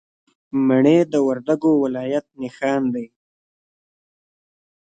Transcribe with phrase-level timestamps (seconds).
[0.67, 3.05] مڼې د وردګو ولایت نښان دی.